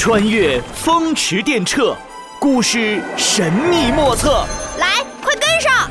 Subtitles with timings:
[0.00, 1.94] 穿越风驰电掣，
[2.38, 4.46] 故事神秘莫测。
[4.78, 5.90] 来，快跟上！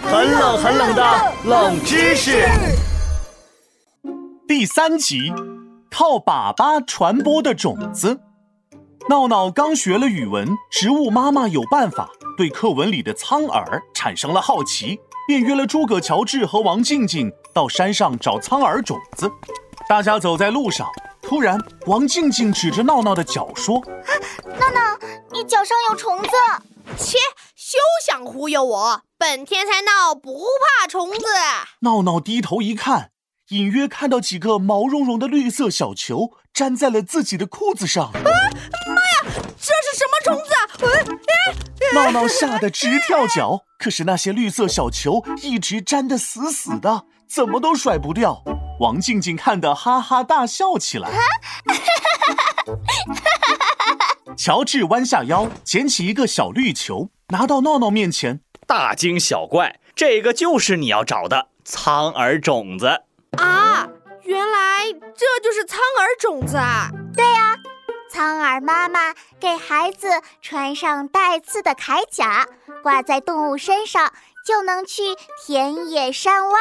[0.00, 2.48] 很冷很冷的冷知识。
[4.46, 5.32] 第三集，
[5.90, 8.20] 靠粑粑传播的种子。
[9.08, 19.28] 闹闹刚学了语文，植物妈妈有办法，对课文里的苍耳产生了好奇，便约了诸葛乔治和王静静到山上找苍耳种子。
[19.88, 20.86] 大家走在路上，
[21.30, 23.80] 突然王静静指着闹闹的脚说
[24.58, 24.98] ：“闹闹，
[25.30, 26.28] 你脚上有虫子！”
[26.98, 27.18] 切，
[27.54, 29.02] 休想忽悠我！
[29.16, 30.40] 本天才闹不
[30.80, 31.24] 怕虫子。
[31.82, 33.12] 闹闹低头一看，
[33.50, 38.06] 隐约看到几个毛茸茸的绿色小球粘在了自己的裤子上。
[38.06, 40.66] 啊妈呀，这是什么虫子啊？
[41.94, 48.42] 闹闹吓得直跳脚，可是那些绿色小球一直粘得死死的，怎么都甩不掉。
[48.80, 51.10] 王静静看得哈哈大笑起来。
[54.36, 58.40] 乔治弯下腰捡起一个小绿球，拿到闹闹面前。
[58.66, 63.02] 大惊小怪，这个就是你要找的苍耳种子
[63.36, 63.86] 啊！
[64.22, 66.88] 原来这就是苍耳种子啊！
[67.14, 67.56] 对呀，
[68.10, 70.08] 苍耳妈妈给孩子
[70.40, 72.46] 穿上带刺的铠甲，
[72.82, 74.10] 挂在动物身上，
[74.46, 75.02] 就能去
[75.44, 76.56] 田野山洼。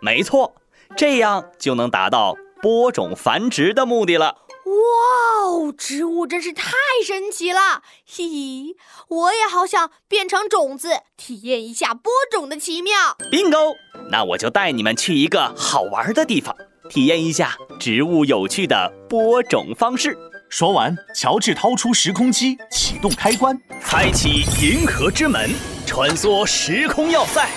[0.00, 0.54] 没错，
[0.96, 4.38] 这样就能达到播种繁殖的目的了。
[4.66, 6.72] 哇哦，植物真是太
[7.06, 7.82] 神奇了！
[8.06, 8.76] 嘿嘿，
[9.08, 12.94] 我也好想变成种子，体验一下播种的奇妙。
[13.30, 13.74] Bingo！
[14.10, 16.56] 那我就带你们去一个好玩的地方，
[16.88, 20.16] 体验一下植物有趣的播种方式。
[20.48, 25.50] 说完，乔治掏出时空机，启动开关，开启银河之门，
[25.86, 27.48] 穿梭时空要塞，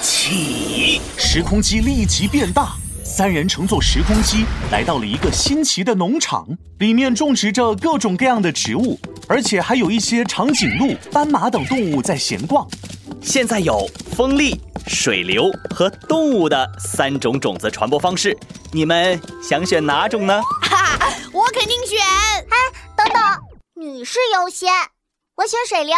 [0.00, 1.00] 起！
[1.16, 2.74] 时空机立即变大。
[3.04, 6.46] 三人乘坐时空机来到了一个新奇的农场，
[6.80, 12.66] 里面种植着各种各样的植物，而且还有一些长颈鹿、斑马等动物在闲逛。
[13.22, 18.36] 现在有风力、水流和动物的三种种子传播方式，
[18.72, 20.42] 你们想选哪种呢？
[20.62, 21.98] 哈哈，我肯定选。
[22.00, 22.56] 哎，
[22.96, 23.22] 等等，
[23.76, 24.68] 女士优先，
[25.36, 25.94] 我选水流，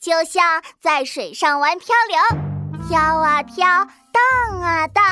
[0.00, 2.49] 就像在水上玩漂流，
[2.90, 3.64] 飘啊飘，
[4.10, 5.04] 荡啊荡。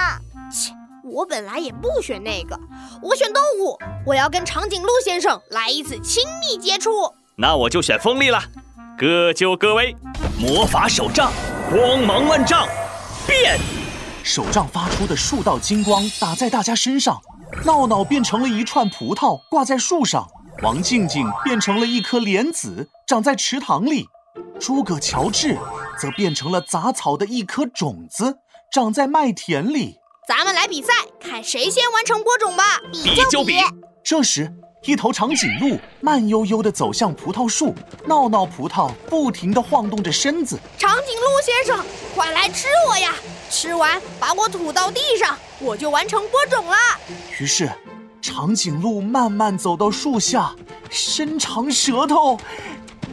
[0.50, 0.74] 切。
[1.04, 2.58] 我本来也不选那个，
[3.00, 3.78] 我选动物。
[4.04, 6.90] 我要跟长颈鹿先生来一次亲密接触。
[7.36, 8.42] 那我就选风力了，
[8.98, 9.96] 各就各位。
[10.40, 11.30] 魔法手杖，
[11.70, 12.66] 光芒万丈，
[13.28, 13.56] 变！
[14.24, 17.20] 手杖发出的数道金光打在大家身上，
[17.64, 20.26] 闹闹变成了一串葡萄挂在树上，
[20.64, 24.08] 王静静变成了一颗莲子长在池塘里，
[24.58, 25.56] 诸葛乔治
[25.98, 28.38] 则变成了杂草的一颗种子
[28.72, 29.98] 长在麦田里。
[30.26, 32.80] 咱们来比赛，看谁先完成播种吧！
[32.92, 33.54] 比就比。
[34.04, 34.52] 这时，
[34.82, 37.74] 一头长颈鹿慢悠悠地走向葡萄树，
[38.04, 40.58] 闹闹葡萄不停地晃动着身子。
[40.76, 43.14] 长颈鹿先生，快来吃我呀！
[43.48, 46.76] 吃完把我吐到地上，我就完成播种了。
[47.40, 47.70] 于是，
[48.20, 50.54] 长颈鹿慢慢走到树下，
[50.90, 52.38] 伸长舌头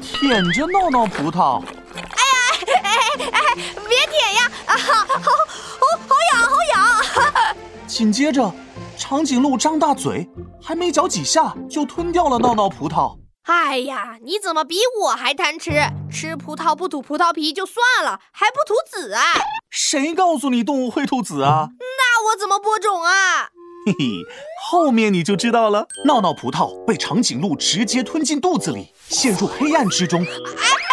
[0.01, 1.63] 舔着闹闹葡萄。
[1.95, 2.91] 哎呀，哎
[3.31, 3.55] 哎，
[3.87, 4.51] 别舔呀！
[4.65, 7.55] 啊，好，好，好，好痒，好痒。
[7.87, 8.51] 紧接着，
[8.97, 10.27] 长颈鹿张大嘴，
[10.61, 13.17] 还没嚼几下就吞掉了闹闹葡萄。
[13.43, 15.71] 哎呀，你怎么比我还贪吃？
[16.11, 19.21] 吃葡萄不吐葡萄皮就算了，还不吐籽啊？
[19.69, 21.69] 谁告诉你动物会吐籽啊？
[21.79, 23.49] 那我怎么播种啊？
[23.85, 24.23] 嘿嘿，
[24.63, 25.87] 后面你就知道了。
[26.05, 30.23] 闹闹葡萄被长颈鹿直接吞进肚子里，陷入黑暗之中。
[30.23, 30.27] 哎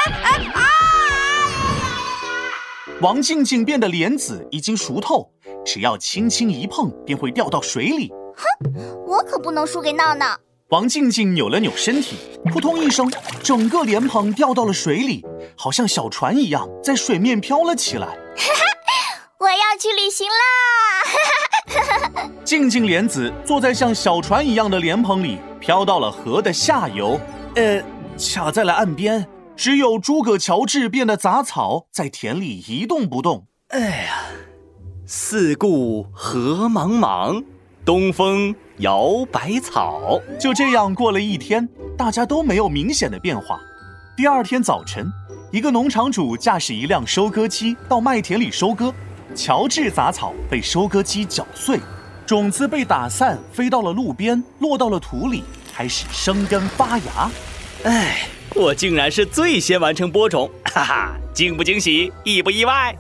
[0.05, 0.69] 哎哎啊！
[3.01, 5.33] 王静静变的莲子已经熟透。
[5.65, 8.13] 只要轻轻一碰，便会掉到水里。
[8.37, 8.45] 哼，
[9.07, 10.37] 我可不能输给闹闹。
[10.69, 12.17] 王静静扭了扭身体，
[12.53, 13.11] 扑通一声，
[13.43, 15.25] 整个莲蓬掉到了水里，
[15.57, 18.07] 好像小船一样在水面飘了起来。
[18.07, 18.65] 哈哈，
[19.39, 20.35] 我要去旅行啦！
[21.05, 21.52] 哈哈，
[22.45, 27.19] 静静莲子坐在像小船一样的莲蓬里，飘到了河的下游，
[27.55, 27.83] 呃，
[28.19, 29.27] 卡在了岸边。
[29.55, 33.47] 只有诸葛乔治变的杂草在田里一动不动。
[33.69, 34.15] 哎呀！
[35.07, 37.45] 四顾何茫茫，
[37.85, 40.21] 东风摇百草。
[40.41, 41.69] 就这样过了一天，
[41.99, 43.61] 大家都没有明显的变化。
[44.17, 45.07] 第二天早晨，
[45.51, 48.93] 一个农场主驾驶一辆收割机到麦田里收割，
[49.35, 51.81] 乔治杂草被收割机搅碎，
[52.27, 55.45] 种子被打散，飞到了路边，落到了土里，
[55.75, 57.31] 开始生根发芽。
[57.85, 62.97] 哎，我竟然是最先完成播种， 哈哈，惊不惊喜，意不意外？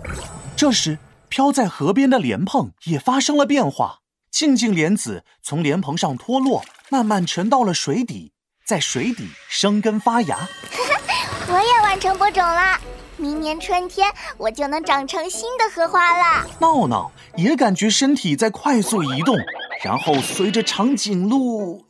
[0.56, 0.98] 这时。
[1.28, 4.00] 飘在河边的莲蓬也发生了变化，
[4.30, 8.32] 静静莲子从莲蓬上脱落，慢慢沉到了水底。
[8.66, 10.36] 在水底生根发芽。
[11.48, 12.78] 我也完成播种了，
[13.16, 16.46] 明年春天我就能长成新的荷花了。
[16.60, 19.36] 闹闹也感觉身体在快速移动，
[19.84, 21.84] 然后随着长颈鹿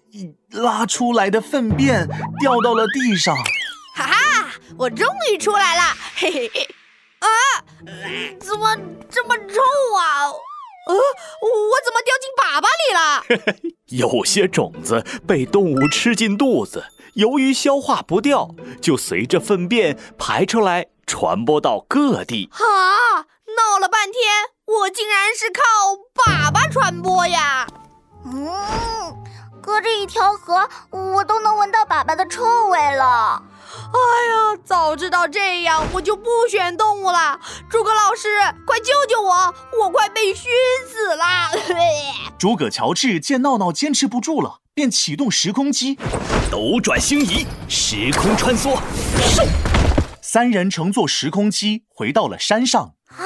[0.50, 2.06] 拉出来的粪便
[2.40, 3.36] 掉到了地上。
[3.94, 4.48] 哈哈，
[4.78, 5.82] 我终于出来了！
[6.16, 6.68] 嘿嘿嘿。
[7.20, 7.28] 啊，
[8.40, 8.76] 怎么
[9.08, 9.54] 这么臭
[9.96, 10.28] 啊？
[10.88, 13.70] 呃，我怎么掉进粑粑里了？
[13.90, 16.84] 有些种子被动物吃进肚子，
[17.14, 22.50] 由于消化不掉，就随着粪便排出来，传播到各地。
[22.52, 23.26] 啊！
[23.54, 24.22] 闹了半天，
[24.64, 25.60] 我竟然是靠
[26.14, 27.66] 粑粑传播呀！
[28.24, 28.48] 嗯，
[29.60, 33.42] 隔着一条河，我都能闻到粑粑的臭味了。
[33.74, 33.98] 哎
[34.30, 37.38] 呀，早知道这样，我就不选动物了。
[37.68, 38.28] 诸葛老师，
[38.66, 39.54] 快救救我！
[39.82, 40.50] 我快被熏
[40.88, 41.24] 死了。
[42.38, 45.98] 诸葛乔治见闹闹坚持不住了，便启动时空机，
[46.50, 48.78] 斗转星移，时空穿梭。
[50.32, 50.34] 嗖！
[50.34, 52.94] 三人乘坐时空机回到了山上。
[53.08, 53.20] 啊，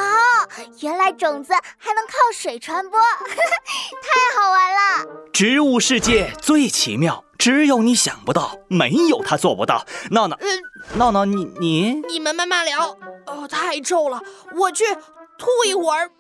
[0.81, 2.99] 原来种子还能靠水传播，
[3.31, 5.07] 太好玩了！
[5.33, 7.23] 植物世界最奇妙。
[7.39, 9.87] 只有你想不到，没有他做不到。
[10.11, 10.37] 闹闹，
[10.95, 12.99] 闹闹，你你你们慢慢聊。
[13.27, 14.21] 哦，太臭了，
[14.57, 14.85] 我去
[15.39, 16.11] 吐一会儿。